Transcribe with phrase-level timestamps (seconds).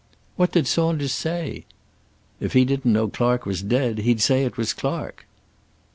[0.35, 1.65] "What did Saunders say?"
[2.39, 5.27] "If he didn't know Clark was dead, he'd say it was Clark."